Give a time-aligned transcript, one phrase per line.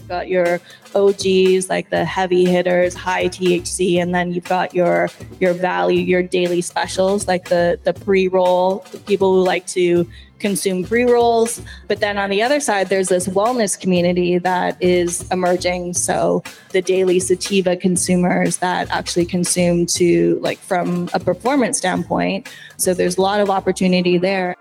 [0.00, 0.60] You've got your
[0.94, 6.22] OGs, like the heavy hitters, high THC, and then you've got your your value, your
[6.22, 10.08] daily specials, like the the pre roll, the people who like to
[10.38, 11.60] consume pre rolls.
[11.86, 15.92] But then on the other side, there's this wellness community that is emerging.
[15.92, 22.48] So the daily sativa consumers that actually consume to like from a performance standpoint.
[22.78, 24.56] So there's a lot of opportunity there.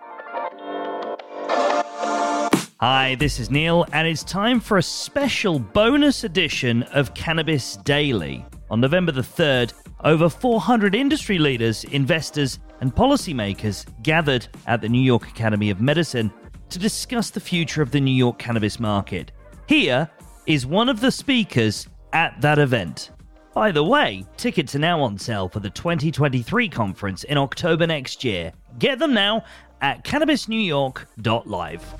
[2.81, 8.45] Hi, this is Neil, and it's time for a special bonus edition of Cannabis Daily.
[8.71, 9.73] On November the 3rd,
[10.05, 16.31] over 400 industry leaders, investors, and policymakers gathered at the New York Academy of Medicine
[16.69, 19.33] to discuss the future of the New York cannabis market.
[19.67, 20.09] Here
[20.45, 23.11] is one of the speakers at that event.
[23.53, 28.23] By the way, tickets are now on sale for the 2023 conference in October next
[28.23, 28.53] year.
[28.77, 29.43] Get them now
[29.81, 31.95] at cannabisnewyork.live.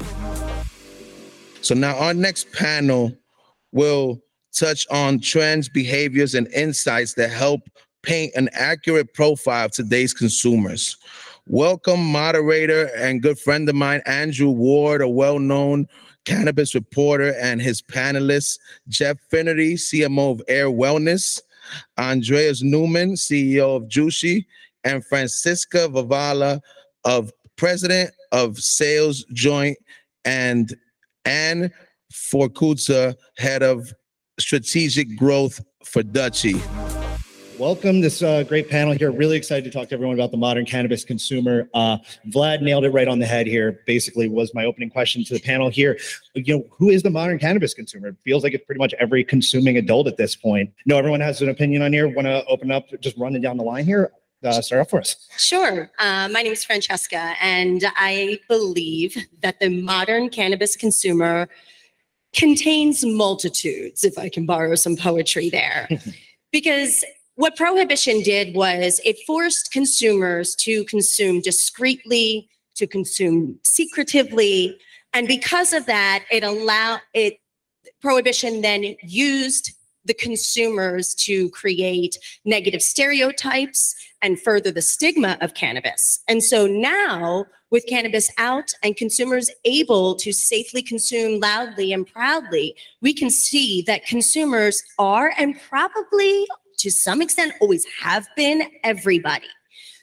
[1.61, 3.11] So now our next panel
[3.71, 4.21] will
[4.53, 7.61] touch on trends, behaviors, and insights that help
[8.02, 10.97] paint an accurate profile of today's consumers.
[11.47, 15.88] Welcome, moderator and good friend of mine, Andrew Ward, a well-known
[16.25, 21.41] cannabis reporter, and his panelists, Jeff Finnerty, CMO of AYR Wellness,
[21.97, 24.45] Andreas Neumann, CEO of Jushi,
[24.83, 26.61] and Francesca Vavala,
[27.05, 29.77] of President of Sales Joint,
[30.23, 30.73] and
[31.25, 31.69] Anne
[32.13, 33.91] Forkutza, head of
[34.39, 36.61] strategic growth for Dutchie.
[37.59, 39.11] Welcome this uh, great panel here.
[39.11, 41.69] Really excited to talk to everyone about the modern cannabis consumer.
[41.73, 41.97] Uh,
[42.29, 43.81] Vlad nailed it right on the head here.
[43.85, 45.99] Basically, was my opening question to the panel here.
[46.35, 48.07] You know, who is the modern cannabis consumer?
[48.07, 50.71] It feels like it's pretty much every consuming adult at this point.
[50.85, 52.07] No, everyone has an opinion on here.
[52.07, 54.13] Want to open up, just running down the line here.
[54.43, 55.27] Uh, start off for us.
[55.37, 55.91] Sure.
[55.99, 61.49] Uh, my name is Francesca, and I believe that the modern cannabis consumer
[62.33, 65.89] contains multitudes, if I can borrow some poetry there.
[66.51, 67.03] because
[67.35, 74.78] what prohibition did was it forced consumers to consume discreetly, to consume secretively,
[75.13, 77.39] and because of that, it allowed it
[78.01, 79.73] prohibition then used
[80.05, 86.21] the consumers to create negative stereotypes and further the stigma of cannabis.
[86.27, 92.75] And so now, with cannabis out and consumers able to safely consume loudly and proudly,
[93.01, 99.47] we can see that consumers are and probably to some extent always have been everybody.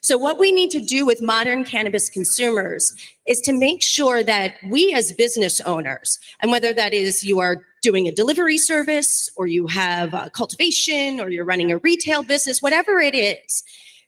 [0.06, 2.94] So, what we need to do with modern cannabis consumers
[3.26, 7.66] is to make sure that we, as business owners, and whether that is you are
[7.82, 12.62] doing a delivery service or you have a cultivation or you're running a retail business,
[12.62, 13.64] whatever it is,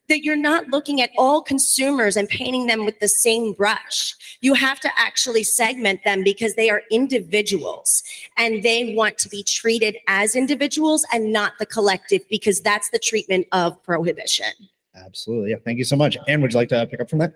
[0.09, 4.15] that you're not looking at all consumers and painting them with the same brush.
[4.41, 8.05] You have to actually segment them because they are individuals
[8.37, 13.01] and they want to be treated as individuals and not the collective because that's the
[13.01, 14.53] treatment of prohibition.
[15.05, 15.51] Absolutely.
[15.51, 15.57] Yeah.
[15.65, 16.17] Thank you so much.
[16.27, 17.35] Anne, would you like to pick up from that?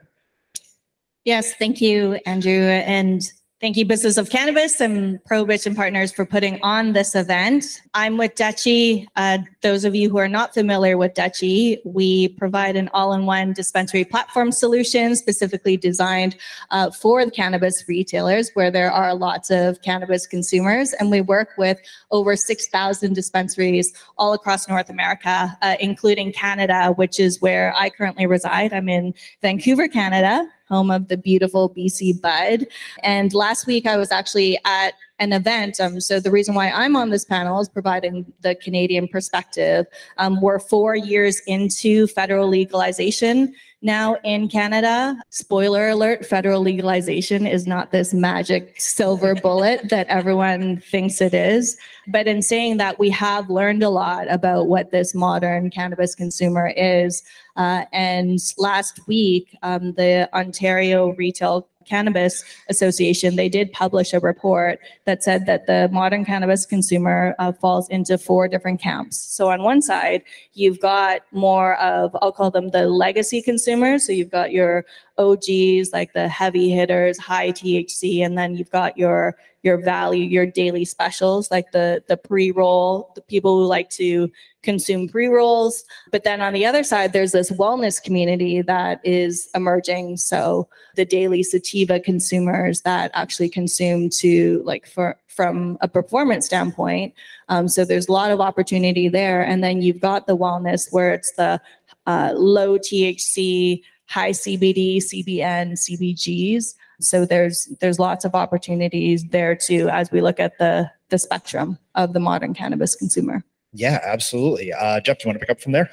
[1.25, 2.53] Yes, thank you, Andrew.
[2.53, 3.31] And
[3.63, 7.81] Thank you, Business of Cannabis and Prohibition Partners for putting on this event.
[7.95, 9.07] I'm with Dutchie.
[9.15, 14.05] Uh, those of you who are not familiar with Dutchie, we provide an all-in-one dispensary
[14.05, 16.35] platform solution specifically designed
[16.73, 20.93] uh, for cannabis retailers where there are lots of cannabis consumers.
[20.95, 21.79] And we work with
[22.11, 28.27] over 6,000 dispensaries all across North America, uh, including Canada, which is where I currently
[28.27, 28.73] reside.
[28.73, 32.67] I'm in Vancouver, Canada home of the beautiful BC Bud.
[33.03, 35.79] And last week I was actually at an event.
[35.79, 39.87] Um, so the reason why I'm on this panel is providing the Canadian perspective.
[40.19, 45.17] Um, we're four years into federal legalization now in Canada.
[45.31, 51.77] Spoiler alert, federal legalization is not this magic silver bullet that everyone thinks it is.
[52.09, 56.73] But in saying that, we have learned a lot about what this modern cannabis consumer
[56.77, 57.23] is.
[57.57, 64.79] Uh, and last week, um, the Ontario Retail Cannabis Association, they did publish a report
[65.05, 69.17] that said that the modern cannabis consumer uh, falls into four different camps.
[69.19, 70.23] So on one side,
[70.55, 74.07] you've got more of, I'll call them the legacy consumers.
[74.07, 74.85] So you've got your
[75.19, 80.47] OGs, like the heavy hitters, high THC, and then you've got your your value, your
[80.47, 84.31] daily specials, like the the pre-roll, the people who like to
[84.63, 85.85] consume pre-rolls.
[86.11, 90.17] But then on the other side, there's this wellness community that is emerging.
[90.19, 97.15] So the daily sativa consumers that actually consume to like for from a performance standpoint.
[97.49, 99.43] Um, so there's a lot of opportunity there.
[99.43, 101.61] And then you've got the wellness where it's the
[102.07, 109.89] uh, low THC, high CBD, CBN, CBGs So there's there's lots of opportunities there too
[109.91, 113.45] as we look at the the spectrum of the modern cannabis consumer.
[113.73, 114.73] Yeah, absolutely.
[114.73, 115.91] Uh, Jeff, do you want to pick up from there?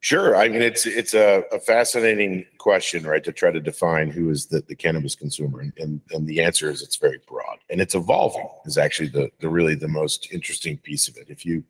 [0.00, 0.36] Sure.
[0.36, 3.24] I mean, it's it's a, a fascinating question, right?
[3.24, 6.70] To try to define who is the, the cannabis consumer, and, and and the answer
[6.70, 8.46] is it's very broad and it's evolving.
[8.66, 11.30] Is actually the the really the most interesting piece of it.
[11.30, 11.64] If you,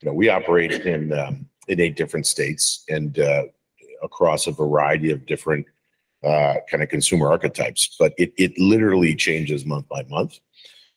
[0.00, 3.44] you know, we operate in um, in eight different states and uh,
[4.02, 5.66] across a variety of different
[6.24, 10.40] uh, kind of consumer archetypes, but it it literally changes month by month.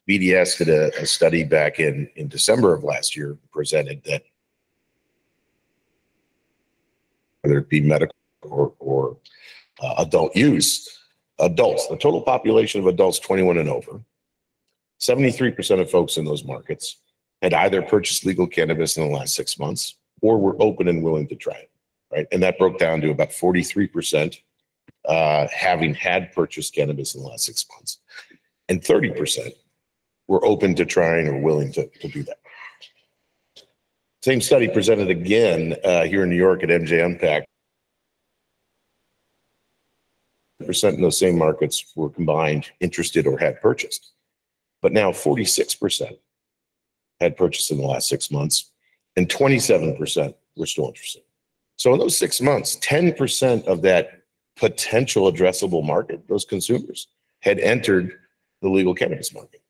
[0.07, 4.23] BDS did a, a study back in in December of last year, presented that
[7.41, 9.17] whether it be medical or, or
[9.81, 10.99] uh, adult use,
[11.39, 14.01] adults, the total population of adults 21 and over,
[14.99, 16.97] 73% of folks in those markets
[17.41, 21.27] had either purchased legal cannabis in the last six months or were open and willing
[21.27, 21.69] to try it,
[22.11, 22.27] right?
[22.31, 24.39] And that broke down to about 43%
[25.07, 27.99] uh, having had purchased cannabis in the last six months,
[28.69, 29.51] and 30%
[30.27, 32.37] were open to trying or willing to, to do that.
[34.21, 37.45] Same study presented again uh, here in New York at MJ Unpack.
[40.65, 44.11] Percent in those same markets were combined interested or had purchased,
[44.81, 46.17] but now 46%
[47.21, 48.71] had purchased in the last six months,
[49.15, 51.21] and 27% were still interested.
[51.77, 54.16] So in those six months, 10% of that
[54.57, 57.07] potential addressable market, those consumers,
[57.41, 58.13] had entered
[58.61, 59.61] the legal cannabis market.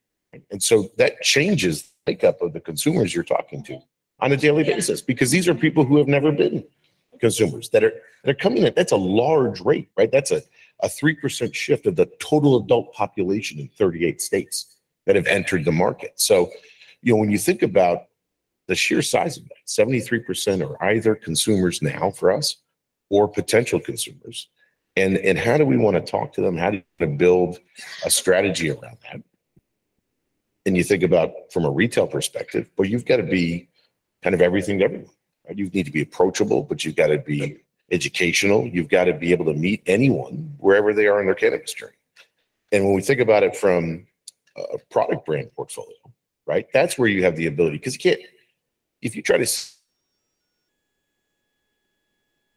[0.51, 3.80] And so that changes the makeup of the consumers you're talking to
[4.19, 6.63] on a daily basis because these are people who have never been
[7.19, 7.94] consumers that are
[8.24, 8.74] that are coming in.
[8.75, 10.12] That's a large rate, right?
[10.12, 10.42] That's a
[10.81, 15.66] a three percent shift of the total adult population in 38 states that have entered
[15.66, 16.13] the market.
[16.16, 16.51] So,
[17.01, 18.06] you know, when you think about
[18.68, 22.57] the sheer size of that, 73% are either consumers now for us
[23.10, 24.50] or potential consumers.
[24.97, 26.57] And and how do we want to talk to them?
[26.57, 27.59] How do you build
[28.03, 29.21] a strategy around that?
[30.65, 33.69] And you think about from a retail perspective, well, you've got to be
[34.23, 35.13] kind of everything to everyone.
[35.47, 35.57] Right?
[35.57, 37.57] You need to be approachable, but you've got to be
[37.91, 38.67] educational.
[38.67, 41.94] You've got to be able to meet anyone wherever they are in their cannabis journey.
[42.71, 44.07] And when we think about it from
[44.57, 45.95] a product brand portfolio,
[46.47, 46.65] right?
[46.73, 48.19] That's where you have the ability because you can't,
[49.03, 49.47] if you try to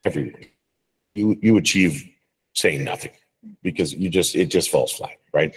[0.07, 0.47] everyone,
[1.15, 2.11] you you achieve
[2.55, 3.13] saying nothing
[3.63, 5.55] because you just it just falls flat, right?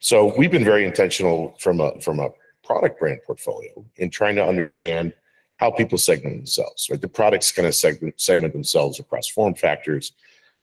[0.00, 2.30] So we've been very intentional from a from a
[2.64, 5.12] product brand portfolio in trying to understand
[5.56, 7.00] how people segment themselves, right?
[7.00, 10.12] The products kind of segment, segment themselves across form factors,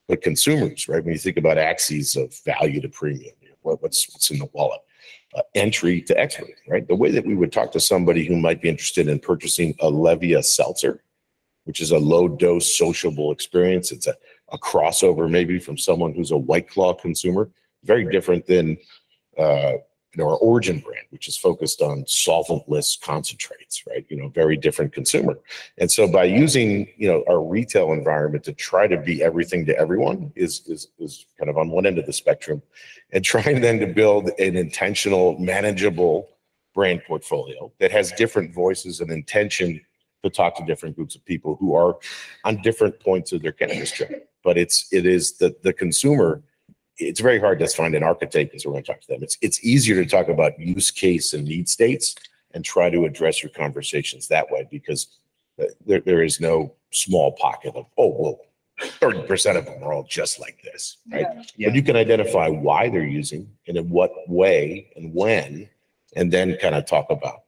[0.07, 1.03] but consumers, right?
[1.03, 4.81] When you think about axes of value to premium, what, what's what's in the wallet,
[5.35, 6.87] uh, entry to expert, right?
[6.87, 9.89] The way that we would talk to somebody who might be interested in purchasing a
[9.89, 11.03] Levia seltzer,
[11.65, 13.91] which is a low dose sociable experience.
[13.91, 14.15] It's a,
[14.51, 17.49] a crossover maybe from someone who's a White Claw consumer,
[17.83, 18.77] very different than
[19.37, 19.73] uh,
[20.13, 24.05] you know, our Origyn brand, which is focused on solventless concentrates, right?
[24.09, 25.37] You know, very different consumer.
[25.77, 29.77] And so by using, you know, our retail environment to try to be everything to
[29.77, 32.61] everyone is is is kind of on one end of the spectrum
[33.11, 36.29] and trying then to build an intentional, manageable
[36.73, 39.79] brand portfolio that has different voices and intention
[40.23, 41.97] to talk to different groups of people who are
[42.45, 44.17] on different points of their cannabis journey.
[44.43, 46.43] But it's it is the the consumer
[46.97, 49.23] it's very hard to find an architect because we're going to talk to them.
[49.23, 52.15] It's it's easier to talk about use case and need states
[52.53, 55.07] and try to address your conversations that way because
[55.61, 58.39] uh, there, there is no small pocket of oh well
[58.81, 61.27] 30% of them are all just like this right
[61.57, 61.67] Yeah.
[61.67, 65.69] but you can identify why they're using and in what way and when
[66.15, 67.41] and then kind of talk about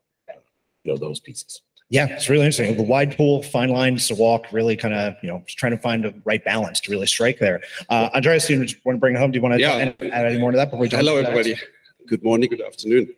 [0.84, 2.78] you know those pieces Yeah, it's really interesting.
[2.78, 5.78] The wide pool, fine lines to walk, really kind of, you know, just trying to
[5.78, 7.62] find the right balance to really strike there.
[7.90, 9.32] Uh, Andreas, you want to bring it home?
[9.32, 9.92] Do you want to Yeah.
[10.00, 11.02] add any more to that before we jump?
[11.04, 11.40] Hello, to the next?
[11.50, 11.62] everybody.
[12.08, 13.14] Good morning, good afternoon.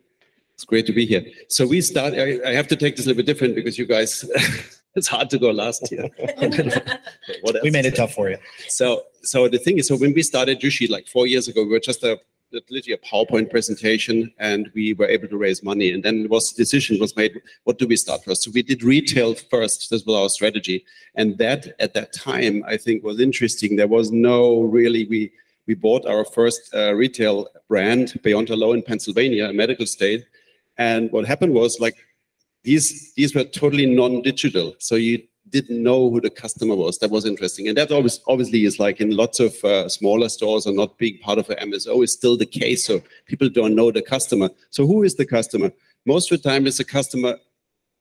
[0.54, 1.24] It's great to be here.
[1.48, 3.86] So we start, I, I have to take this a little bit different because you
[3.86, 4.24] guys,
[4.96, 6.08] it's hard to go last here.
[7.42, 8.38] What We made it tough for you.
[8.66, 11.68] So, so the thing is, so when we started Jushi like four years ago, we
[11.68, 12.18] were just a
[12.70, 15.92] literally a PowerPoint presentation, and we were able to raise money.
[15.92, 18.42] And then it was the decision was made: what do we start first?
[18.42, 19.90] So we did retail first.
[19.90, 20.84] This was our strategy,
[21.14, 23.76] and that at that time I think was interesting.
[23.76, 25.32] There was no really we
[25.66, 30.26] we bought our first uh, retail brand Beyond Hello in Pennsylvania, a medical state,
[30.78, 31.96] and what happened was like
[32.64, 36.98] these these were totally non-digital so you didn't know who the customer was.
[36.98, 37.68] That was interesting.
[37.68, 41.18] And that always obviously is like in lots of uh, smaller stores or not being
[41.18, 42.84] part of an mso is still the case.
[42.86, 44.50] So people don't know the customer.
[44.70, 45.70] So who is the customer?
[46.06, 47.36] Most of the time it's a customer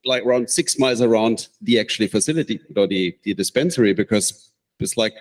[0.05, 5.13] like around six miles around the actually facility or the, the dispensary because it's like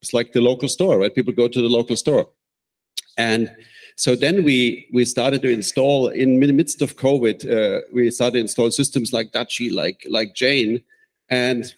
[0.00, 1.14] it's like the local store right?
[1.14, 2.28] People go to the local store.
[3.18, 3.54] And
[3.96, 7.38] so then we we started to install in the midst of COVID.
[7.44, 10.82] Uh, we started to install systems like Dutchie, like like Jane,
[11.30, 11.72] and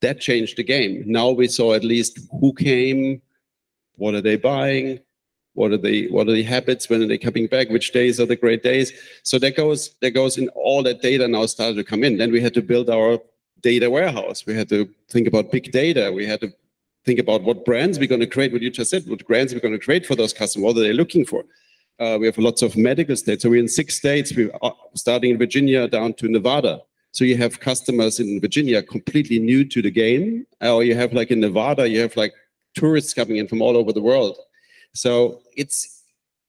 [0.00, 1.04] that changed the game.
[1.06, 3.22] Now we saw at least who came,
[3.96, 5.00] what are they buying,
[5.54, 8.26] what are the what are the habits when are they coming back which days are
[8.26, 8.92] the great days.
[9.22, 12.18] So that goes that goes in all that data now started to come in.
[12.18, 13.18] Then we had to build our
[13.60, 14.44] data warehouse.
[14.46, 16.12] We had to think about big data.
[16.12, 16.52] We had to
[17.04, 19.60] think about what brands we're going to create what you just said what brands we're
[19.60, 21.44] going to create for those customers what are they looking for.
[22.00, 23.44] Uh, we have lots of medical states.
[23.44, 24.34] So we're in six states.
[24.34, 24.50] We're
[24.94, 26.80] starting in virginia down to nevada
[27.14, 31.30] so you have customers in virginia completely new to the game or you have like
[31.30, 32.34] in nevada you have like
[32.74, 34.36] tourists coming in from all over the world
[34.94, 36.02] so it's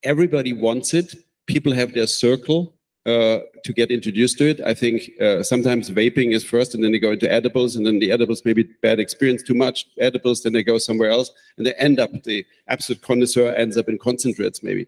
[0.05, 1.13] everybody wants it.
[1.48, 2.74] People have their circle
[3.05, 4.62] uh, to get introduced to it.
[4.62, 8.00] I think uh, sometimes vaping is first, and then they go into edibles, and then
[8.00, 11.74] the edibles maybe bad experience, too much edibles, then they go somewhere else, and they
[11.74, 14.88] end up the absolute connoisseur ends up in concentrates maybe.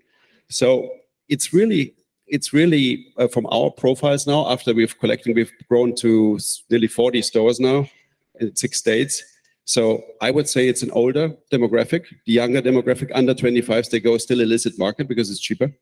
[0.49, 0.89] So
[1.29, 1.93] it's really
[2.27, 4.49] it's really uh, from our profiles now.
[4.49, 7.89] After we've collecting, we've grown to nearly 40 stores now
[8.39, 9.23] in six states
[9.67, 12.05] so I would say it's an older demographic.
[12.25, 15.73] The younger demographic, under 25s, they go still illicit market because it's cheaper.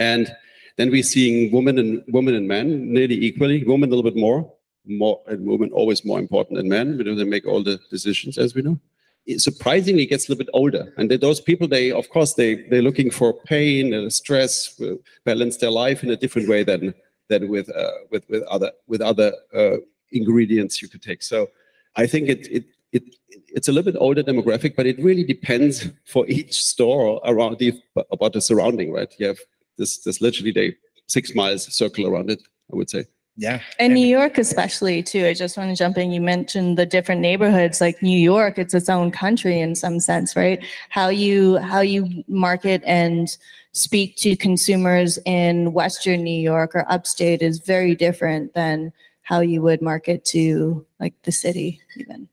[0.00, 0.34] And
[0.76, 3.62] then we're seeing women and women and men nearly equally.
[3.62, 4.52] Women a little bit more,
[4.86, 6.96] more and women always more important than men.
[6.96, 8.80] because they make all the decisions, as we know.
[9.38, 13.10] Surprisingly, gets a little bit older, and those people, they of course they they're looking
[13.10, 14.80] for pain and stress,
[15.24, 16.94] balance their life in a different way than
[17.28, 19.76] than with uh, with with other with other uh,
[20.12, 21.22] ingredients you could take.
[21.22, 21.50] So
[21.96, 23.02] I think it it it,
[23.48, 27.80] it's a little bit older demographic, but it really depends for each store around the
[28.10, 29.12] about the surrounding, right?
[29.18, 29.38] You have
[29.78, 33.06] this this literally the six miles circle around it, I would say.
[33.36, 33.60] Yeah.
[33.78, 35.26] And New York, especially too.
[35.26, 36.12] I just want to jump in.
[36.12, 38.58] You mentioned the different neighborhoods, like New York.
[38.58, 40.62] It's its own country in some sense, right?
[40.90, 43.34] How you how you market and
[43.72, 49.62] speak to consumers in Western New York or upstate is very different than how you
[49.62, 52.28] would market to like the city, even.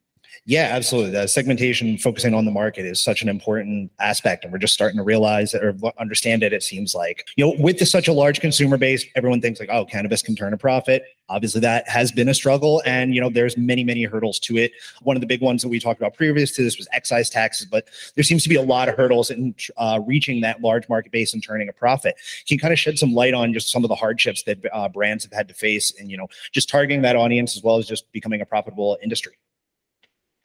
[0.50, 1.12] Yeah, absolutely.
[1.12, 4.96] The segmentation, focusing on the market, is such an important aspect, and we're just starting
[4.96, 6.54] to realize or understand it.
[6.54, 9.84] It seems like you know, with such a large consumer base, everyone thinks like, oh,
[9.84, 11.04] cannabis can turn a profit.
[11.28, 14.72] Obviously, that has been a struggle, and you know, there's many, many hurdles to it.
[15.02, 17.68] One of the big ones that we talked about previous to this was excise taxes,
[17.70, 21.12] but there seems to be a lot of hurdles in uh, reaching that large market
[21.12, 22.16] base and turning a profit.
[22.48, 24.88] Can you kind of shed some light on just some of the hardships that uh,
[24.88, 27.86] brands have had to face, and you know, just targeting that audience as well as
[27.86, 29.34] just becoming a profitable industry?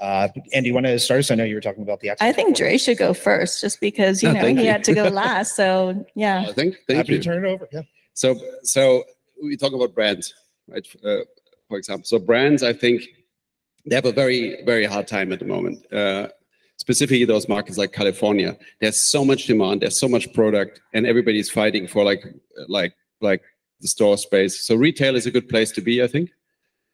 [0.03, 1.25] Uh, Andy, you want to start?
[1.25, 2.11] So I know you were talking about the.
[2.21, 4.69] I think Dre should go first, just because you Oh, know he you.
[4.71, 5.55] had to go last.
[5.55, 6.45] So yeah.
[6.49, 7.19] I think thank Happy you.
[7.19, 7.69] to turn it over.
[7.73, 7.83] Yeah.
[8.15, 9.05] So, so
[9.43, 10.35] we talk about brands,
[10.69, 10.85] right?
[11.05, 11.19] Uh,
[11.69, 13.05] for example, so brands, I think
[13.87, 15.87] they have a very, very hard time at the moment.
[15.93, 16.29] Uh,
[16.79, 18.57] specifically, those markets like California.
[18.81, 22.25] There's so much demand, there's so much product, and everybody's fighting for like,
[22.67, 23.43] like, like
[23.81, 24.67] the store space.
[24.67, 26.31] So retail is a good place to be, I think.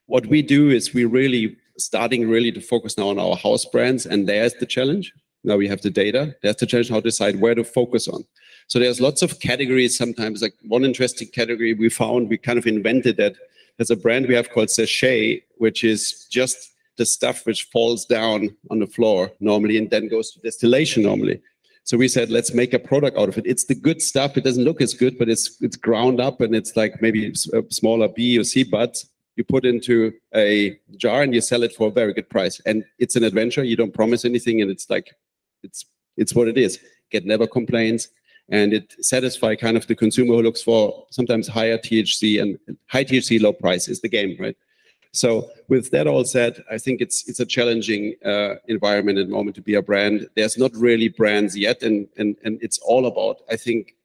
[0.05, 4.05] What we do is we really starting really to focus now on our house brands,
[4.05, 5.13] and there's the challenge.
[5.43, 6.35] Now we have the data.
[6.41, 8.25] There's the challenge how to decide where to focus on.
[8.67, 9.97] So there's lots of categories.
[9.97, 13.35] Sometimes, like one interesting category we found, we kind of invented that.
[13.77, 18.55] There's a brand we have called Sachet, which is just the stuff which falls down
[18.69, 21.41] on the floor normally and then goes to distillation normally.
[21.85, 23.47] So we said, let's make a product out of it.
[23.47, 24.37] It's the good stuff.
[24.37, 27.61] It doesn't look as good, but it's it's ground up and it's like maybe uh,
[27.71, 29.09] smaller B or C buds.
[29.35, 32.59] You put into a jar and you sell it for a very good price.
[32.65, 33.63] And it's an adventure.
[33.63, 35.13] You don't promise anything, and it's like
[35.63, 35.85] it's
[36.17, 36.79] it's what it is.
[37.09, 38.09] Get never complains,
[38.49, 42.57] and it satisfy kind of the consumer who looks for sometimes higher THC and
[42.87, 44.55] high THC, low price is the game, right?
[45.11, 49.33] So with that all said, I think it's it's a challenging uh, environment at the
[49.33, 50.27] moment to be a brand.
[50.35, 53.95] There's not really brands yet, and and and it's all about I think.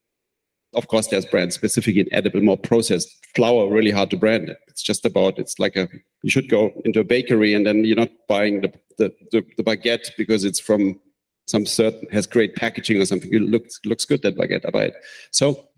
[0.75, 3.69] Of course, there's brands specific in edible, more processed flour.
[3.69, 4.55] Really hard to brand.
[4.69, 5.39] It's just about.
[5.39, 5.89] It's like a.
[6.23, 9.65] You should go into a bakery, and then you're not buying the the, the, the
[9.65, 11.01] baguette because it's from
[11.47, 13.33] some certain has great packaging or something.
[13.33, 14.67] It looks looks good that baguette.
[14.67, 14.95] I buy it.
[15.31, 15.69] So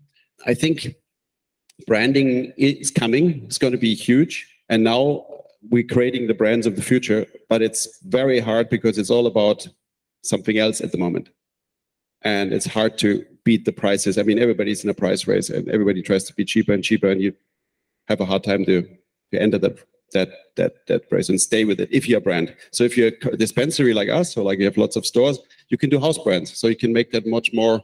[0.45, 0.95] I think
[1.85, 3.43] branding is coming.
[3.45, 4.47] It's going to be huge.
[4.69, 5.25] And now
[5.69, 9.67] we're creating the brands of the future, but it's very hard because it's all about
[10.23, 11.29] something else at the moment.
[12.23, 14.17] And it's hard to beat the prices.
[14.17, 17.09] I mean, everybody's in a price race and everybody tries to be cheaper and cheaper,
[17.09, 17.31] and you
[18.09, 18.75] have a hard time to,
[19.31, 19.75] to enter that
[20.15, 22.47] that that that race and stay with it if you're a brand.
[22.71, 25.37] So if you're a dispensary like us, or like you have lots of stores,
[25.69, 26.49] you can do house brands.
[26.59, 27.81] So you can make that much more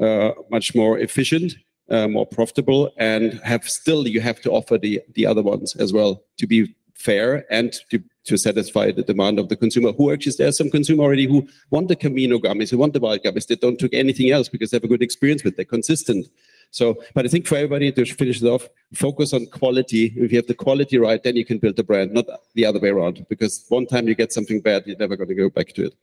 [0.00, 1.50] uh, much more efficient,
[1.90, 5.92] uh, more profitable, and have still you have to offer the the other ones as
[5.92, 6.58] well to be
[6.94, 9.92] fair and to, to satisfy the demand of the consumer.
[9.92, 13.22] Who actually there's some consumer already who want the Camino gummies, who want the Wyld
[13.22, 13.46] gummies.
[13.46, 15.56] They don't take anything else because they have a good experience with.
[15.56, 16.26] They're consistent.
[16.70, 20.12] So, but I think for everybody to finish it off, focus on quality.
[20.16, 22.80] If you have the quality right, then you can build the brand, not the other
[22.80, 23.26] way around.
[23.28, 25.94] Because one time you get something bad, you're never going to go back to it.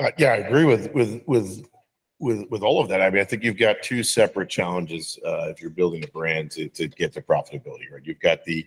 [0.00, 1.66] Uh, yeah, I agree with with with
[2.18, 3.02] with with all of that.
[3.02, 6.50] I mean, I think you've got two separate challenges uh, if you're building a brand
[6.52, 7.90] to to get to profitability.
[7.92, 8.66] Right, you've got the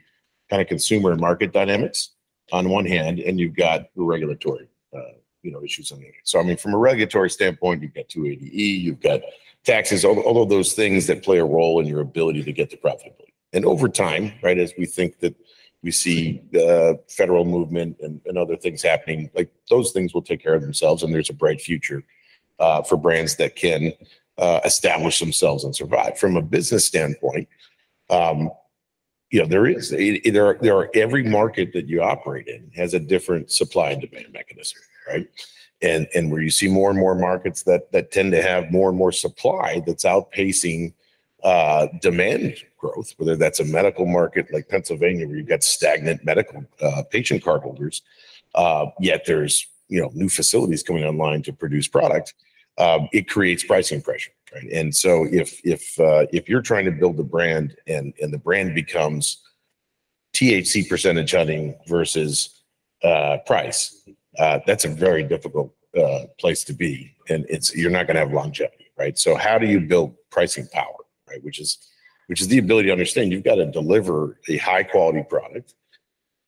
[0.50, 2.12] kind of consumer and market dynamics
[2.52, 5.14] on one hand, and you've got the regulatory uh,
[5.44, 6.16] you know issues on the other.
[6.24, 9.22] So, I mean, from a regulatory standpoint, you've got 280e, you've got
[9.64, 12.70] taxes, all, all of those things that play a role in your ability to get
[12.70, 13.34] to profitability.
[13.52, 15.36] And over time, right, as we think that
[15.84, 20.44] we see the federal movement and, and other things happening like those things will take
[20.44, 22.04] care of themselves and there's a bright future
[22.60, 23.94] uh, for brands that can
[24.38, 27.48] uh, establish themselves and survive from a business standpoint
[28.10, 28.50] um,
[29.32, 32.48] you know there is it, it, there are, there are every market that you operate
[32.48, 35.28] in has a different supply and demand mechanism right
[35.82, 38.90] and and where you see more and more markets that that tend to have more
[38.90, 40.94] and more supply that's outpacing
[41.44, 46.66] uh, demand growth, whether that's a medical market like Pennsylvania, where you've got stagnant medical
[46.82, 48.02] uh, patient card holders,
[48.56, 52.34] uh, yet there's you know new facilities coming online to produce product.
[52.80, 54.70] Um, it creates pricing pressure, right?
[54.72, 58.38] And so if if uh, if you're trying to build a brand and and the
[58.38, 59.44] brand becomes
[60.34, 62.62] THC percentage hunting versus
[63.04, 64.08] uh, price,
[64.38, 65.74] uh, that's a very difficult
[66.40, 69.18] place to be, and it's you're not going to have longevity, right?
[69.18, 71.00] So how do you build pricing power?
[71.30, 71.44] right?
[71.44, 71.78] Which is
[72.28, 75.74] which is the ability to understand you've got to deliver a high quality product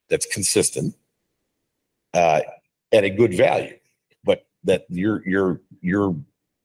[0.10, 0.96] that's consistent
[2.14, 2.42] uh,
[2.92, 3.78] at a good value,
[4.24, 6.16] but that your your your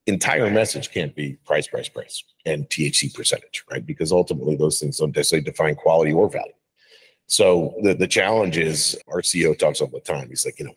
[0.07, 3.85] entire message can't be price, price, price, and THC percentage, right?
[3.85, 6.53] Because ultimately those things don't necessarily define quality or value.
[7.27, 10.29] So the the challenge is our CEO talks all the time.
[10.29, 10.75] He's like, you know,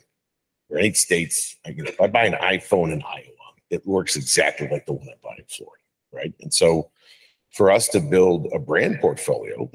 [0.70, 1.56] there are eight states.
[1.68, 5.08] You know, if I buy an iPhone in Iowa, it works exactly like the one
[5.08, 6.34] I bought in Florida, right?
[6.42, 6.90] And so
[7.52, 9.70] for us to build a brand portfolio,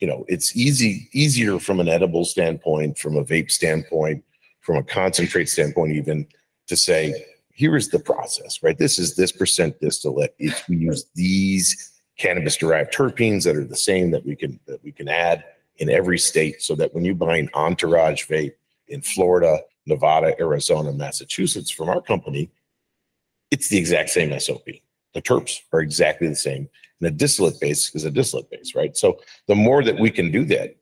[0.00, 4.22] you know, it's easy easier from an edible standpoint, from a vape standpoint,
[4.60, 6.26] from a concentrate standpoint, even
[6.68, 8.76] to say, here is the process, right?
[8.76, 10.34] This is this percent distillate.
[10.38, 14.82] If we use these cannabis derived terpenes that are the same that we can that
[14.82, 15.44] we can add
[15.76, 18.54] in every state, so that when you buy an entourage vape
[18.88, 22.50] in Florida, Nevada, Arizona, Massachusetts from our company,
[23.50, 24.66] it's the exact same SOP.
[25.14, 26.68] The terps are exactly the same.
[27.00, 28.96] And a distillate base is a distillate base, right?
[28.96, 30.76] So the more that we can do that,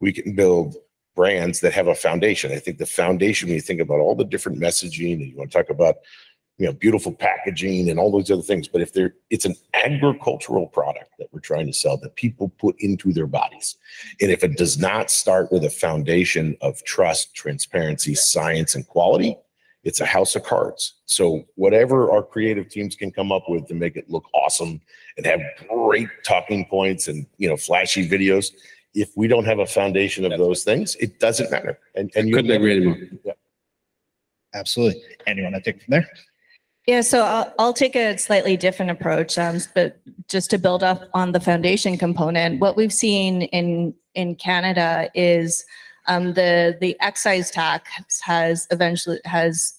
[0.00, 0.76] we can build
[1.16, 2.52] brands that have a foundation.
[2.52, 5.50] I think the foundation, when you think about all the different messaging and you want
[5.50, 5.96] to talk about,
[6.58, 10.68] you know, beautiful packaging and all those other things, but if they're, it's an agricultural
[10.68, 13.76] product that we're trying to sell that people put into their bodies.
[14.20, 19.36] And if it does not start with a foundation of trust, transparency, science, and quality,
[19.86, 20.94] it's a house of cards.
[21.04, 24.80] So whatever our creative teams can come up with to make it look awesome
[25.16, 28.50] and have great talking points and you know flashy videos,
[28.96, 31.78] if we don't have a foundation of those things, it doesn't matter.
[31.94, 32.98] And and you couldn't agree anymore.
[33.24, 33.32] Yeah.
[34.54, 35.02] Absolutely.
[35.26, 36.08] Anyone I take from there?
[36.86, 41.08] Yeah, so I'll, I'll take a slightly different approach, um, but just to build up
[41.14, 45.64] on the foundation component, what we've seen in in Canada is
[46.06, 49.74] um, the the excise tax has eventually has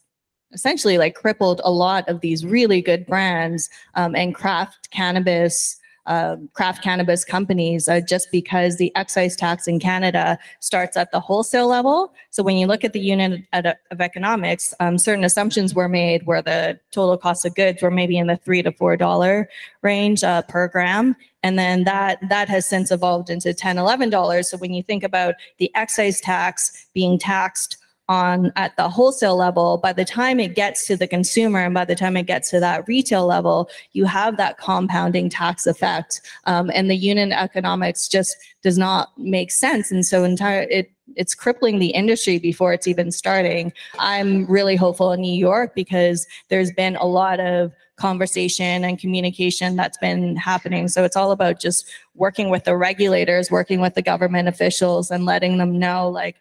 [0.53, 6.37] essentially like crippled a lot of these really good brands um, and craft cannabis uh,
[6.53, 11.67] craft cannabis companies uh, just because the excise tax in Canada starts at the wholesale
[11.67, 12.13] level.
[12.29, 16.41] So when you look at the unit of economics, um, certain assumptions were made where
[16.41, 19.49] the total cost of goods were maybe in the three to four dollar
[19.81, 21.15] range uh, per gram.
[21.43, 24.49] And then that that has since evolved into 10 11 dollars.
[24.49, 27.77] So when you think about the excise tax being taxed
[28.09, 31.83] on at the wholesale level by the time it gets to the consumer and by
[31.83, 36.21] the time it gets to that retail level you have that compounding tax effect.
[36.45, 39.91] Um, and the unit economics just does not make sense.
[39.91, 43.71] And so entire it it's crippling the industry before it's even starting.
[43.97, 49.75] I'm really hopeful in new york because there's been a lot of conversation and communication
[49.75, 50.87] that's been happening.
[50.87, 55.25] So it's all about just working with the regulators working with the government officials and
[55.25, 56.35] letting them know like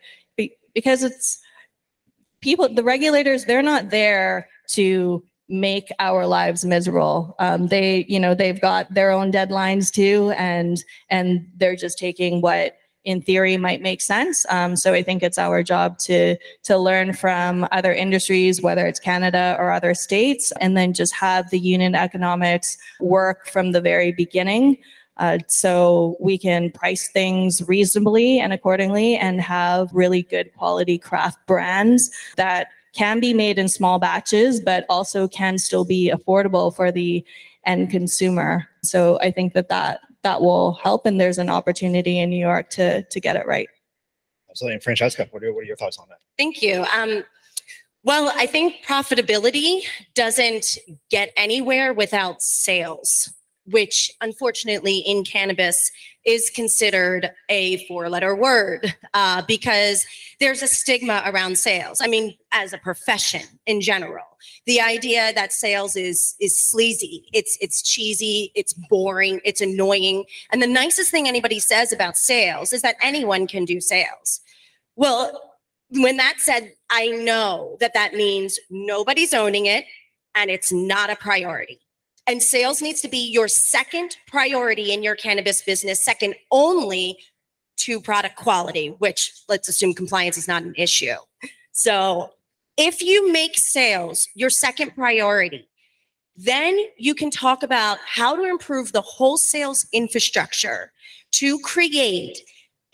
[0.75, 1.39] because it's
[2.41, 7.35] people, the regulators, they're not there to make our lives miserable.
[7.39, 12.41] Um, they, you know, they've got their own deadlines too, and and they're just taking
[12.41, 14.45] what in theory might make sense.
[14.51, 18.99] Um, so I think it's our job to to learn from other industries, whether it's
[18.99, 24.13] Canada or other states, and then just have the unit economics work from the very
[24.13, 24.79] beginning.
[25.19, 31.39] Uh, so we can price things reasonably and accordingly and have really good quality craft
[31.47, 36.91] brands that can be made in small batches, but also can still be affordable for
[36.91, 37.25] the
[37.65, 38.67] end consumer.
[38.83, 42.71] So I think that that, that will help and there's an opportunity in New York
[42.71, 43.69] to, to get it right.
[44.51, 44.75] Absolutely.
[44.75, 46.19] And Francesca, what are, what are your thoughts on that?
[46.39, 46.85] Thank you.
[46.95, 47.25] Um,
[48.03, 49.81] well, I think profitability
[50.15, 50.79] doesn't
[51.11, 53.33] get anywhere without sales,
[53.67, 55.91] which unfortunately in cannabis
[56.25, 60.05] is considered a four letter word uh, because
[60.41, 62.01] there's a stigma around sales.
[62.01, 64.25] I mean, as a profession in general,
[64.67, 70.25] the idea that sales is is sleazy, it's it's cheesy, it's boring, it's annoying.
[70.51, 74.41] And the nicest thing anybody says about sales is that anyone can do sales.
[74.97, 75.55] Well,
[75.91, 79.85] when that said, I know that that means nobody's owning it
[80.35, 81.81] and it's not a priority.
[82.27, 87.19] And sales needs to be your second priority in your cannabis business, second only
[87.79, 91.15] to product quality, which let's assume compliance is not an issue.
[91.73, 92.31] So
[92.77, 95.69] if you make sales your second priority,
[96.37, 100.93] then you can talk about how to improve the wholesales infrastructure
[101.33, 102.39] to create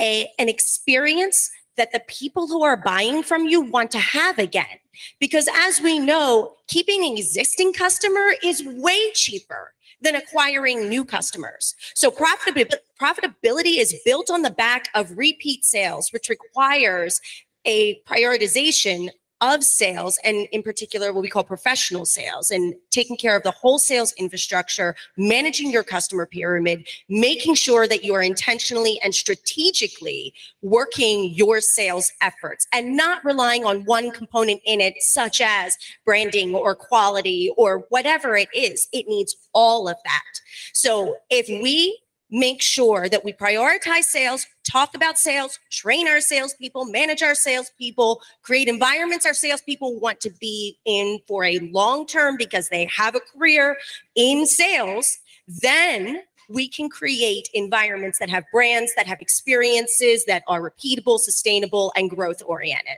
[0.01, 4.79] a, an experience that the people who are buying from you want to have again.
[5.20, 11.74] Because as we know, keeping an existing customer is way cheaper than acquiring new customers.
[11.94, 17.20] So profitability, profitability is built on the back of repeat sales, which requires
[17.64, 19.11] a prioritization
[19.42, 23.50] of sales and in particular what we call professional sales and taking care of the
[23.50, 30.33] whole sales infrastructure managing your customer pyramid making sure that you are intentionally and strategically
[30.62, 36.55] working your sales efforts and not relying on one component in it such as branding
[36.55, 38.88] or quality or whatever it is.
[38.92, 40.40] It needs all of that.
[40.72, 41.98] So if we
[42.33, 48.23] make sure that we prioritize sales, talk about sales, train our salespeople, manage our salespeople,
[48.42, 53.14] create environments our salespeople want to be in for a long term because they have
[53.14, 53.77] a career
[54.16, 60.61] in sales, then we can create environments that have brands, that have experiences that are
[60.61, 62.97] repeatable, sustainable, and growth oriented.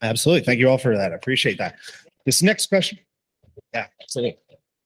[0.00, 0.44] Absolutely.
[0.44, 1.12] Thank you all for that.
[1.12, 1.76] I appreciate that.
[2.24, 2.98] This next question.
[3.74, 4.38] Yeah, absolutely.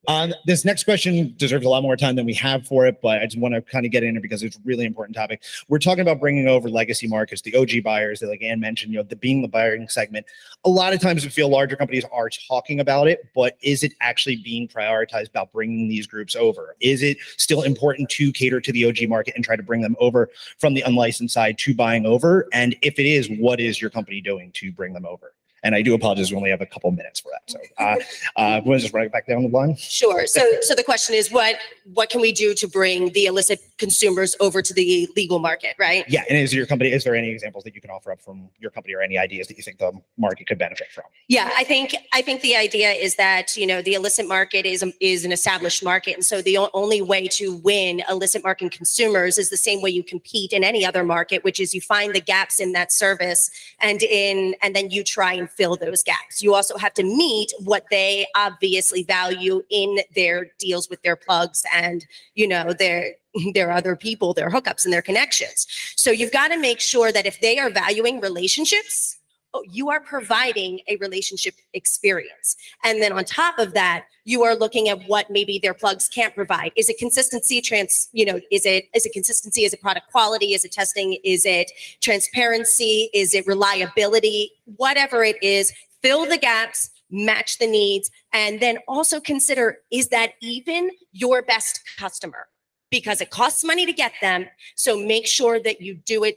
[0.09, 3.23] Um, this next question deserves a lot more time than we have for it, but
[3.23, 5.43] I just want to kind of get in it because it's a really important topic.
[5.69, 8.99] We're talking about bringing over legacy markets, the OG buyers that, like Ann mentioned, you
[8.99, 10.27] know, the being the buying segment.
[10.65, 13.95] A lot of times we feel larger companies are talking about it, but is it
[14.01, 16.77] actually being prioritized about bringing these groups over?
[16.81, 19.97] Is it still important to cater to the OG market and try to bring them
[19.99, 22.49] over from the unlicensed side to buying over?
[22.53, 25.33] And if it is, what is your company doing to bring them over?
[25.65, 27.51] And I do apologize, we only have a couple minutes for that.
[27.51, 27.97] So uh,
[28.37, 29.75] uh, we'll just write it back down the line.
[29.77, 30.27] Sure.
[30.27, 31.57] So, so the question is, what
[31.93, 36.05] what can we do to bring the illicit consumers over to the legal market, right?
[36.09, 36.25] Yeah.
[36.29, 38.71] And is your company, is there any examples that you can offer up from your
[38.71, 41.05] company or any ideas that you think the market could benefit from?
[41.29, 44.85] Yeah, I think I think the idea is that you know the illicit market is
[45.01, 49.49] is an established market, and so the only way to win illicit market consumers is
[49.49, 52.61] the same way you compete in any other market, which is you find the gaps
[52.61, 53.51] in that service
[53.81, 56.43] and in and then you try and fill those gaps.
[56.43, 61.65] You also have to meet what they obviously value in their deals with their plugs
[61.73, 63.15] and you know their
[63.55, 65.67] their other people, their hookups and their connections.
[65.97, 69.19] So you've got to make sure that if they are valuing relationships,
[69.55, 72.57] oh, you are providing a relationship experience.
[72.83, 76.35] And then on top of that, you are looking at what maybe their plugs can't
[76.35, 76.73] provide.
[76.77, 79.65] Is it consistency trans, you know, is it is it consistency?
[79.65, 80.55] Is it product quality?
[80.55, 81.19] Is it testing?
[81.25, 83.11] Is it transparency?
[83.15, 84.51] Is it reliability?
[84.77, 90.33] Whatever it is, fill the gaps, match the needs, and then also consider is that
[90.41, 92.49] even your best customer?
[92.91, 94.47] Because it costs money to get them.
[94.77, 96.37] So make sure that you do it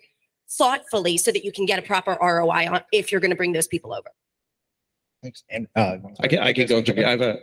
[0.49, 3.53] thoughtfully so that you can get a proper ROI on if you're going to bring
[3.53, 4.09] those people over.
[5.23, 5.43] Thanks.
[5.49, 7.39] And uh, I can, I can go to, I have a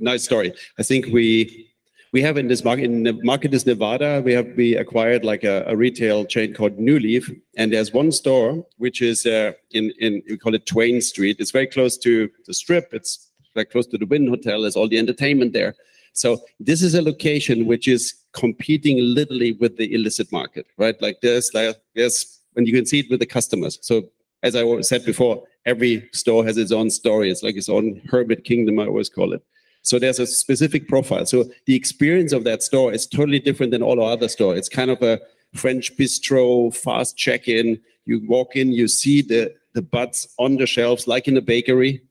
[0.00, 0.52] nice story.
[0.78, 1.68] I think we,
[2.12, 5.44] we have in this market, in the market is Nevada, we have, we acquired like
[5.44, 7.30] a, a retail chain called NuLeaf.
[7.56, 11.36] And there's one store, which is uh, in, in, we call it Twain Street.
[11.38, 12.88] It's very close to the strip.
[12.92, 14.62] It's like close to the Wynn Hotel.
[14.62, 15.74] There's all the entertainment there.
[16.14, 21.00] So this is a location which is competing literally with the illicit market, right?
[21.02, 23.78] Like there's, like, there's, and you can see it with the customers.
[23.80, 24.10] So
[24.42, 27.30] as I said before, every store has its own story.
[27.30, 29.42] It's like its own Herbert Kingdom, I always call it.
[29.82, 31.24] So there's a specific profile.
[31.24, 34.58] So the experience of that store is totally different than all our other stores.
[34.58, 35.20] It's kind of a
[35.54, 37.80] French bistro, fast check-in.
[38.04, 42.02] You walk in, you see the the buds on the shelves, like in a bakery,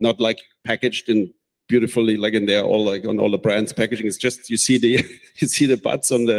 [0.00, 1.32] not like packaged in
[1.72, 4.06] beautifully like in there all like on all the brands packaging.
[4.06, 4.92] It's just you see the
[5.40, 6.38] you see the butts on the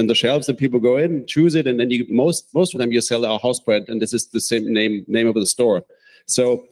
[0.00, 2.78] on the shelves and people go in choose it and then you most most of
[2.80, 5.46] them you sell our house brand and this is the same name name of the
[5.54, 5.82] store.
[6.26, 6.64] So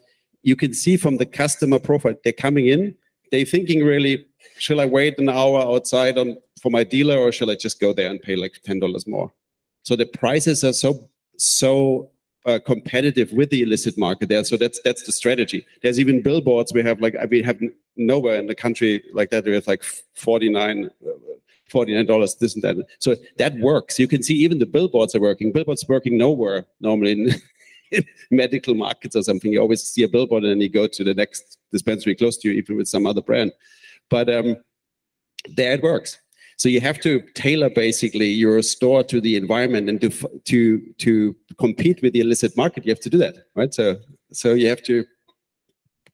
[0.43, 2.95] you can see from the customer profile they're coming in
[3.31, 4.15] they're thinking really
[4.59, 7.93] shall i wait an hour outside on for my dealer or shall i just go
[7.93, 9.33] there and pay like $10 more?
[9.83, 12.11] So the prices are so so
[12.47, 14.45] uh, competitive with the illicit market there.
[14.45, 15.67] So that's that's the strategy.
[15.83, 17.61] There's even billboards we have like we have
[17.97, 19.83] nowhere in the country like that with like
[20.15, 20.91] 49
[21.69, 22.77] 49 dollars this and that.
[23.01, 23.99] So that works.
[23.99, 25.53] You can see even the billboards are working.
[25.53, 27.35] Billboards working nowhere normally in,
[28.31, 29.53] medical markets or something.
[29.53, 32.55] You always see a billboard and you go to the next dispensary close to you,
[32.55, 33.53] even with some other brand.
[34.11, 34.57] But um,
[35.55, 36.19] there it works.
[36.57, 40.11] So you have to tailor basically your store to the environment and to
[40.45, 42.85] to to compete with the illicit market.
[42.87, 43.73] You have to do that, right?
[43.73, 43.99] So
[44.33, 45.05] so you have to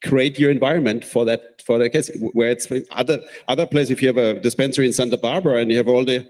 [0.02, 2.10] create your environment for that for that case.
[2.32, 5.76] Where it's other other place, if you have a dispensary in Santa Barbara and you
[5.76, 6.28] have all the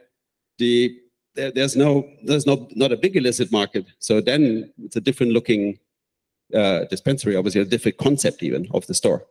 [0.59, 0.95] the
[1.35, 3.87] there, there's no there's no not a big illicit market.
[3.99, 5.79] So then it's a different looking
[6.55, 9.25] uh, dispensary, obviously a different concept even of the store.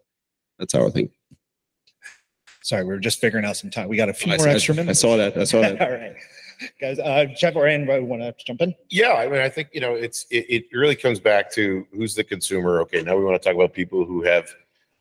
[0.58, 1.12] That's our thing.
[2.62, 3.88] Sorry, we were just figuring out some time.
[3.90, 5.00] We got a few I more saw- extra minutes.
[5.00, 5.38] I saw that.
[5.38, 5.82] I saw that.
[5.82, 6.16] All right,
[6.80, 7.00] guys.
[7.00, 8.76] Uh, Jeff or Ann, want to jump in?
[8.90, 12.14] Yeah, I mean, I think you know, it's it, it really comes back to who's
[12.14, 12.80] the consumer.
[12.82, 14.48] Okay, now we want to talk about people who have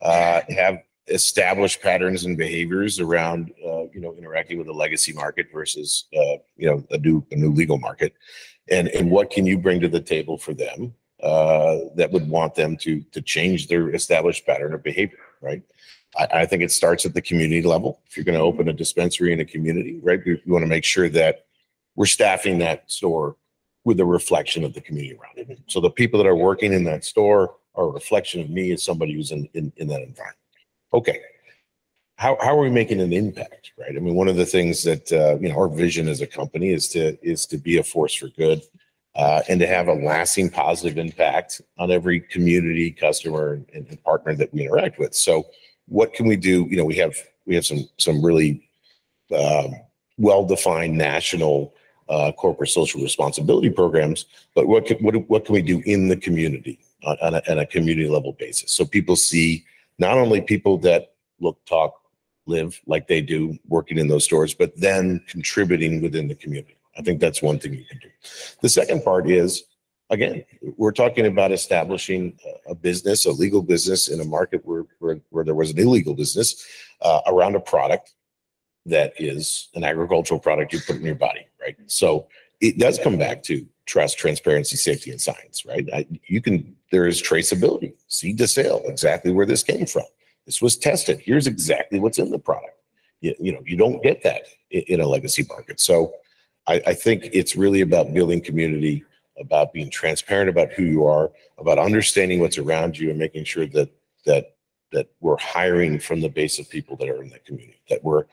[0.00, 5.48] uh, have established patterns and behaviors around uh, you know interacting with the legacy market
[5.52, 8.14] versus uh, you know a new a new legal market,
[8.70, 12.54] and and what can you bring to the table for them uh, that would want
[12.54, 15.62] them to to change their established pattern of behavior, right?
[16.16, 18.00] I, I think it starts at the community level.
[18.06, 20.68] If you're going to open a dispensary in a community, right, you, you want to
[20.68, 21.46] make sure that
[21.96, 23.36] we're staffing that store
[23.84, 25.58] with a reflection of the community around it.
[25.66, 28.82] So the people that are working in that store are a reflection of me as
[28.82, 30.36] somebody who's in, in, in that environment.
[30.92, 31.20] Okay.
[32.16, 33.96] How, how are we making an impact, right?
[33.96, 36.70] I mean, one of the things that, uh, you know, our vision as a company
[36.70, 38.60] is to, is to be a force for good
[39.14, 44.34] uh, and to have a lasting positive impact on every community, customer and, and partner
[44.34, 45.14] that we interact with.
[45.14, 45.46] So
[45.90, 46.66] what can we do?
[46.70, 47.14] You know, we have,
[47.46, 48.68] we have some, some really
[49.36, 49.74] um,
[50.18, 51.74] well-defined national
[52.08, 56.16] uh, corporate social responsibility programs, but what can, what, what can we do in the
[56.16, 58.72] community on, on, a, on a community level basis?
[58.72, 59.64] So people see
[59.98, 61.94] not only people that look, talk,
[62.46, 66.76] live like they do working in those stores, but then contributing within the community.
[66.98, 68.08] I think that's one thing you can do.
[68.60, 69.64] The second part is,
[70.10, 70.44] again,
[70.76, 75.44] we're talking about establishing a- business, a legal business in a market where, where, where
[75.44, 76.66] there was an illegal business
[77.00, 78.14] uh, around a product
[78.86, 81.76] that is an agricultural product you put in your body, right?
[81.86, 82.28] So
[82.60, 85.88] it does come back to trust, transparency, safety, and science, right?
[85.92, 90.04] I, you can, there is traceability, seed to sale, exactly where this came from.
[90.46, 91.20] This was tested.
[91.20, 92.76] Here's exactly what's in the product.
[93.20, 95.80] You, you know, you don't get that in, in a legacy market.
[95.80, 96.14] So
[96.66, 99.04] I, I think it's really about building community,
[99.40, 103.66] about being transparent about who you are, about understanding what's around you and making sure
[103.66, 103.90] that,
[104.26, 104.54] that,
[104.92, 108.24] that we're hiring from the base of people that are in that community, that we're,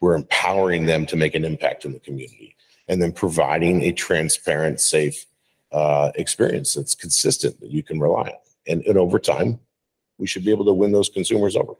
[0.00, 2.56] we're empowering them to make an impact in the community
[2.88, 5.26] and then providing a transparent, safe
[5.72, 8.32] uh, experience that's consistent that you can rely on.
[8.66, 9.58] And, and over time,
[10.18, 11.74] we should be able to win those consumers over.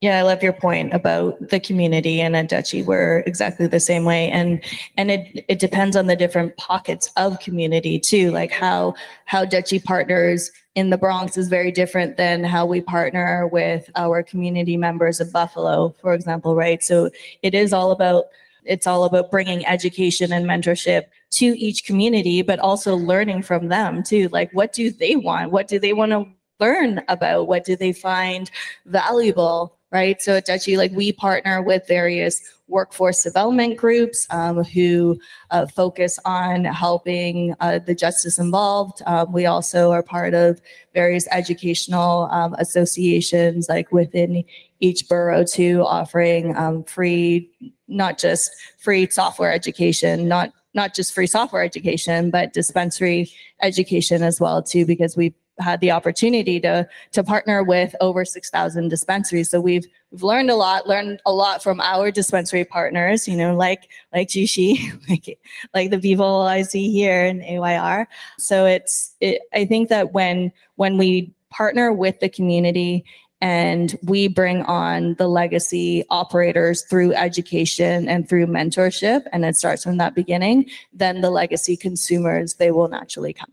[0.00, 4.04] Yeah, I love your point about the community and at Dutchie, we're exactly the same
[4.04, 4.30] way.
[4.30, 4.62] And
[4.96, 9.82] and it it depends on the different pockets of community too, like how how Dutchie
[9.82, 15.18] partners in the Bronx is very different than how we partner with our community members
[15.18, 16.80] of Buffalo, for example, right?
[16.84, 17.10] So
[17.42, 18.26] it is all about
[18.64, 24.04] it's all about bringing education and mentorship to each community, but also learning from them
[24.04, 24.28] too.
[24.28, 25.50] Like, what do they want?
[25.50, 26.26] What do they want to
[26.60, 27.48] learn about?
[27.48, 28.48] What do they find
[28.86, 29.77] valuable?
[29.90, 30.20] Right.
[30.20, 35.18] So at Dutchie, like we partner with various workforce development groups um, who
[35.50, 39.00] uh, focus on helping uh, the justice involved.
[39.06, 40.60] Um, we also are part of
[40.92, 44.44] various educational um, associations, like within
[44.80, 47.50] each borough, too, offering um, free,
[47.88, 54.38] not just free software education, not not just free software education, but dispensary education as
[54.38, 59.50] well, too, because we've had the opportunity to to partner with over 6,000 dispensaries.
[59.50, 63.54] So we've we've learned a lot, learned a lot from our dispensary partners, you know,
[63.54, 65.38] like like Jushi, like
[65.74, 68.08] like the people I see here in AYR.
[68.38, 73.04] So it's it, I think that when when we partner with the community
[73.40, 79.84] and we bring on the legacy operators through education and through mentorship and it starts
[79.84, 83.52] from that beginning then the legacy consumers they will naturally come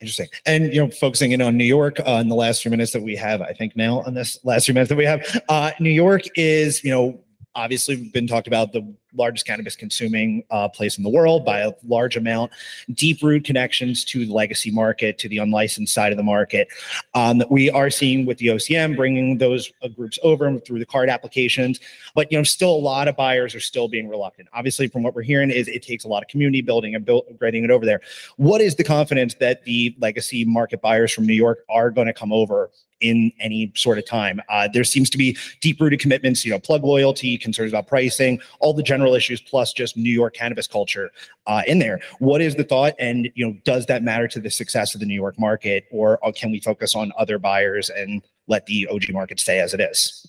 [0.00, 0.28] Interesting.
[0.44, 3.02] And you know, focusing in on New York uh, in the last few minutes that
[3.02, 5.90] we have, I think now on this last few minutes that we have, uh, New
[5.90, 7.18] York is you know
[7.54, 8.82] obviously been talked about the
[9.16, 12.52] largest cannabis consuming uh, place in the world by a large amount,
[12.94, 16.68] deep root connections to the legacy market, to the unlicensed side of the market.
[17.14, 21.08] Um, we are seeing with the OCM bringing those uh, groups over through the CAURD
[21.08, 21.80] applications,
[22.14, 24.48] but you know, still a lot of buyers are still being reluctant.
[24.52, 27.24] Obviously, from what we're hearing, is it takes a lot of community building and build,
[27.40, 28.00] getting it over there.
[28.36, 32.12] What is the confidence that the legacy market buyers from New York are going to
[32.12, 34.40] come over in any sort of time.
[34.48, 38.40] Uh, there seems to be deep rooted commitments, you know, plug loyalty, concerns about pricing,
[38.58, 41.10] all the general issues, plus just New York cannabis culture
[41.46, 42.00] uh, in there.
[42.18, 42.94] What is the thought?
[42.98, 46.18] And, you know, does that matter to the success of the New York market or,
[46.24, 49.80] or can we focus on other buyers and let the OG market stay as it
[49.80, 50.26] is?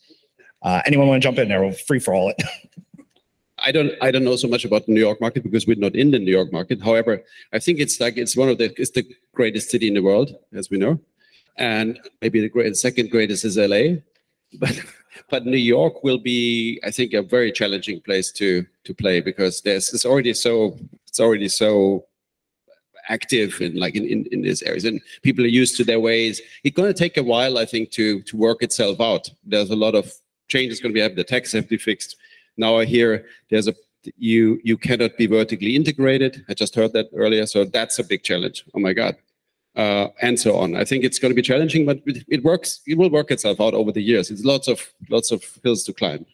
[0.61, 1.61] Uh, anyone want to jump in there?
[1.61, 2.41] We'll free for all it.
[3.59, 5.95] I don't I don't know so much about the New York market because we're not
[5.95, 6.79] in the New York market.
[6.79, 10.03] However, I think it's like it's one of the it's the greatest city in the
[10.03, 10.99] world, as we know
[11.57, 13.97] and maybe the great, second greatest is LA,
[14.59, 14.79] but
[15.29, 19.61] but New York will be, I think, a very challenging place to to play because
[19.61, 20.77] there's it's already so
[21.07, 22.05] it's already so
[23.09, 24.85] active in like in, in, in these areas.
[24.85, 26.41] And people are used to their ways.
[26.63, 29.29] It's going to take a while i think to to work itself out.
[29.45, 30.11] There's a lot of
[30.47, 31.17] changes going to be happening.
[31.17, 32.15] The tax have to be fixed.
[32.57, 33.75] Now i hear there's a
[34.17, 36.45] you you cannot be vertically integrated.
[36.49, 37.45] I just heard that earlier.
[37.45, 38.63] So that's a big challenge.
[38.73, 39.17] Oh my god
[39.77, 40.75] uh, and so on.
[40.75, 42.81] I think it's going to be challenging, but it, it, works.
[42.87, 44.31] It will work itself out over the years.
[44.31, 46.25] It's lots of lots of hills to climb.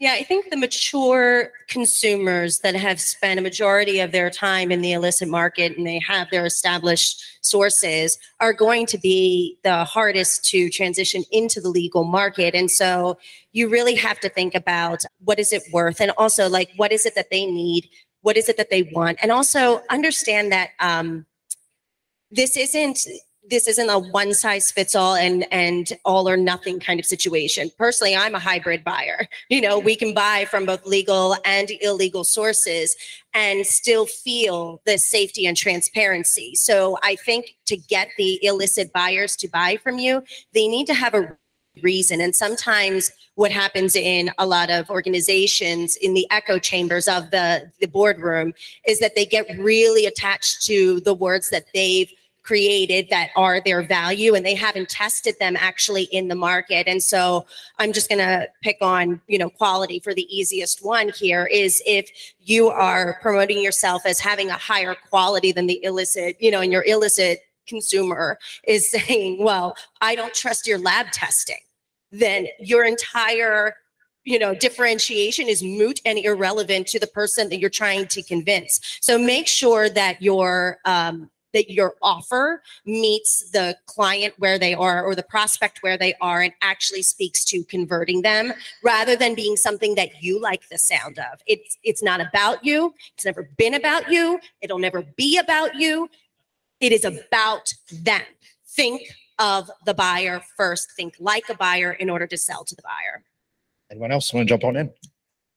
[0.00, 4.80] Yeah, I think the mature consumers that have spent a majority of their time in
[4.80, 10.44] the illicit market and they have their established sources are going to be the hardest
[10.50, 12.54] to transition into the legal market.
[12.54, 13.18] And so
[13.50, 17.04] you really have to think about what is it worth and also like what is
[17.04, 17.88] it that they need?
[18.20, 19.18] What is it that they want?
[19.20, 21.26] And also understand that um,
[22.30, 23.06] this isn't
[23.48, 27.70] this isn't a one size fits all and and all or nothing kind of situation.
[27.78, 29.26] Personally i'm a hybrid buyer.
[29.48, 32.96] You know we can buy from both legal and illegal sources
[33.34, 36.54] and still feel the safety and transparency.
[36.54, 40.94] So i think to get the illicit buyers to buy from you they need to
[40.94, 41.36] have a
[41.82, 42.20] reason.
[42.20, 47.70] And sometimes what happens in a lot of organizations in the echo chambers of the
[47.80, 48.52] the boardroom
[48.86, 52.10] is that they get really attached to the words that they've
[52.48, 56.88] created that are their value and they haven't tested them actually in the market.
[56.88, 57.46] And so
[57.78, 61.82] i'm just going to pick on you know quality for the easiest one here is
[61.86, 66.60] if you are promoting yourself as having a higher quality than the illicit you know
[66.60, 71.56] and your illicit consumer is saying well i don't trust your lab testing
[72.10, 73.74] then your entire
[74.24, 78.98] you know differentiation is moot and irrelevant to the person that you're trying to convince.
[79.00, 85.04] So make sure that your um, that your offer meets the client where they are
[85.04, 89.56] or the prospect where they are and actually speaks to converting them rather than being
[89.56, 91.40] something that you like the sound of.
[91.46, 92.94] It's it's not about you.
[93.14, 94.40] It's never been about you.
[94.60, 96.08] It'll never be about you.
[96.80, 98.22] It is about them.
[98.66, 99.02] Think
[99.38, 100.92] of the buyer first.
[100.92, 103.24] Think like a buyer in order to sell to the buyer.
[103.90, 104.90] Anyone else want to jump on in?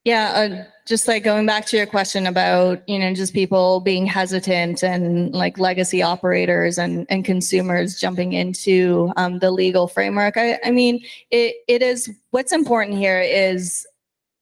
[0.04, 4.08] Yeah, uh, just like going back to your question about, you know, just people being
[4.08, 10.38] hesitant and like legacy operators and, and consumers jumping into um, the legal framework.
[10.38, 13.86] I, I mean, it, it is what's important here is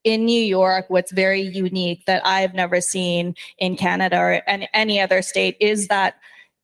[0.05, 5.01] in New York, what's very unique that I've never seen in Canada or any, any
[5.01, 6.15] other state is that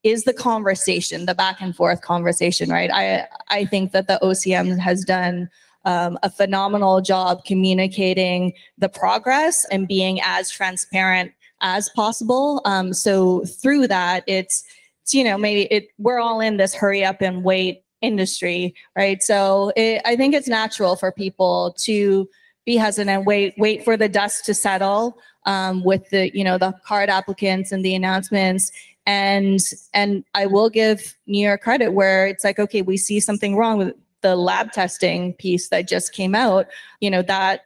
[0.03, 2.91] is the conversation, the back and forth conversation, right?
[2.93, 5.49] I I think that the OCM has done
[5.85, 12.61] um, a phenomenal job communicating the progress and being as transparent as possible.
[12.65, 14.63] Um, so through that, it's,
[15.03, 19.21] it's you know maybe it we're all in this hurry up and wait industry, right?
[19.21, 22.27] So it, I think it's natural for people to
[22.65, 26.73] be hesitant, wait wait for the dust to settle um, with the you know the
[26.87, 28.71] CAURD applicants and the announcements
[29.05, 29.59] and
[29.93, 33.77] and I will give New York credit where it's like okay we see something wrong
[33.77, 33.93] with
[34.25, 36.65] the lab testing piece that just came out,
[36.99, 37.61] you know, that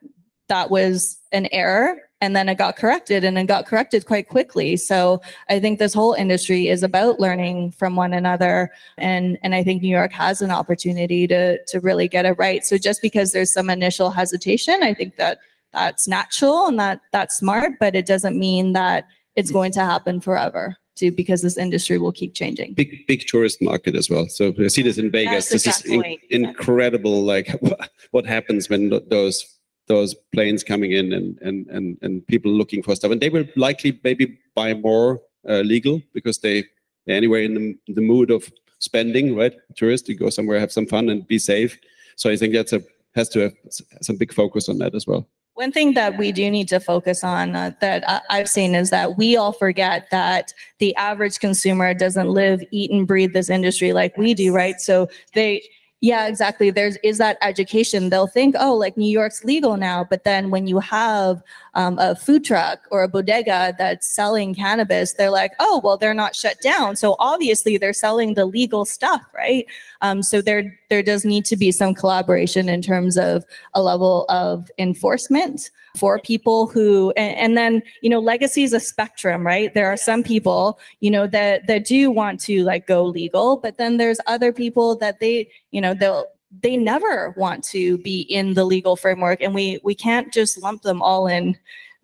[0.50, 4.76] that was an error and then it got corrected and it got corrected quite quickly.
[4.76, 9.64] So I think this whole industry is about learning from one another and and I
[9.64, 12.66] think New York has an opportunity to to really get it right.
[12.66, 15.38] So just because there's some initial hesitation, I think that
[15.72, 19.08] that's natural and that that's smart, but it doesn't mean that
[19.38, 22.74] it's going to happen forever to because this industry will keep changing.
[22.74, 24.28] Big big tourist market as well.
[24.28, 25.50] So I see this in Vegas.
[25.50, 27.24] That's this is in, incredible.
[27.24, 27.50] Like
[28.12, 32.96] what happens when those those planes coming in and and and and people looking for
[32.96, 36.64] stuff, and they will likely maybe buy more uh, legal because they
[37.08, 39.54] anyway in the, the mood of spending, right?
[39.76, 41.78] Tourist, you go somewhere, have some fun, and be safe.
[42.16, 42.82] So I think that's a
[43.16, 43.54] has to have
[44.02, 45.28] some big focus on that as well.
[45.60, 48.92] One thing that we do need to focus on uh, that I- I've seen is
[48.92, 53.92] that we all forget that the average consumer doesn't live, eat, and breathe this industry
[53.92, 54.80] like we do, right?
[54.80, 55.62] So they,
[56.00, 56.70] yeah, exactly.
[56.70, 58.10] There's is that education.
[58.10, 61.44] They'll think, oh, like New York's legal now, but then when you have
[61.74, 66.14] um, a food truck or a bodega that's selling cannabis, they're like, oh, well, they're
[66.14, 66.96] not shut down.
[66.96, 69.66] So obviously they're selling the legal stuff, right?
[70.00, 74.26] Um, so there there does need to be some collaboration in terms of a level
[74.30, 79.74] of enforcement for people who and, and then you know legacy is a spectrum right?
[79.74, 83.78] There are some people you know that that do want to like go legal but
[83.78, 86.26] then there's other people that they you know they'll
[86.62, 90.82] they never want to be in the legal framework and we we can't just lump
[90.82, 91.58] them all in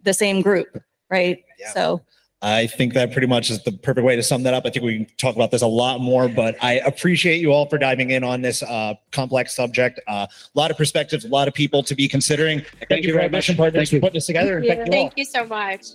[0.04, 1.44] the same group right?
[1.60, 1.72] Yeah.
[1.72, 2.02] so
[2.46, 4.68] I think that pretty much is the perfect way to sum that up.
[4.68, 7.68] I think we can talk about this a lot more, but I appreciate you all
[7.68, 10.00] for diving in on this uh, complex subject.
[10.08, 12.64] Uh, a lot of perspectives, a lot of people to be considering.
[12.88, 14.58] Thank, you very much, and partners, for putting this together.
[14.58, 14.92] and thank you all.
[14.92, 15.88] Thank you so much.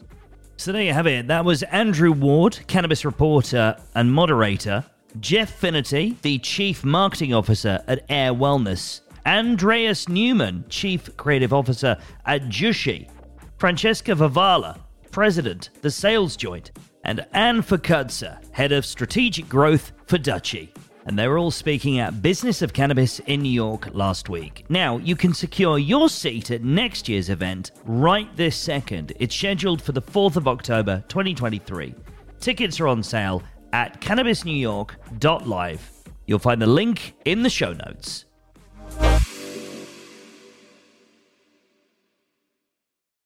[0.57, 1.29] So there you have it.
[1.29, 4.85] That was Andrew Ward, cannabis reporter and moderator,
[5.21, 11.97] Jeff Finity, the chief marketing officer at AYR Wellness, Andreas Neumann, chief creative officer
[12.27, 13.09] at Jushi,
[13.57, 14.81] Francesca Vavala,
[15.11, 16.73] president, the sales joint,
[17.05, 20.71] and Anne Fakutza, head of strategic growth for Dutchie.
[21.07, 24.65] And they were all speaking at Business of Cannabis in New York last week.
[24.69, 29.13] Now, you can secure your seat at next year's event right this second.
[29.19, 31.95] It's scheduled for the 4th of October, 2023.
[32.39, 33.43] Tickets are on sale
[33.73, 35.91] at cannabisnewyork.live.
[36.27, 38.27] You'll find the link in the show notes.